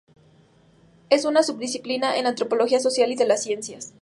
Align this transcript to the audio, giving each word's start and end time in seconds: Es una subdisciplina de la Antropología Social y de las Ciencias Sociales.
Es 1.11 1.25
una 1.25 1.43
subdisciplina 1.43 2.11
de 2.13 2.23
la 2.23 2.29
Antropología 2.29 2.79
Social 2.79 3.11
y 3.11 3.15
de 3.15 3.27
las 3.27 3.43
Ciencias 3.43 3.83
Sociales. 3.93 3.99